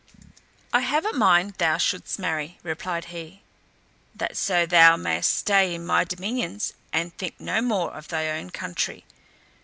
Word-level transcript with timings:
"I 0.73 0.79
have 0.79 1.05
a 1.05 1.13
mind 1.13 1.59
thou 1.59 1.77
shouldst 1.77 2.17
marry," 2.17 2.57
replied 2.63 3.05
he, 3.13 3.43
"that 4.15 4.35
so 4.35 4.65
thou 4.65 4.97
mayst 4.97 5.31
stay 5.37 5.75
in 5.75 5.85
my 5.85 6.05
dominions, 6.05 6.73
and 6.91 7.15
think 7.19 7.39
no 7.39 7.61
more 7.61 7.93
of 7.93 8.07
thy 8.07 8.27
own 8.29 8.49
country." 8.49 9.05